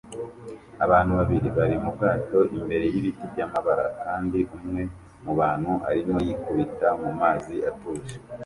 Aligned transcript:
Abantu 0.85 1.11
babiri 1.19 1.47
bari 1.57 1.75
mu 1.83 1.89
bwato 1.95 2.39
imbere 2.57 2.85
yibiti 2.93 3.23
byamabara 3.31 3.85
kandi 4.03 4.39
umwe 4.55 4.81
mubantu 5.25 5.71
arimo 5.89 6.17
yikubita 6.25 6.87
mumazi 7.01 7.55
atuje 7.69 8.15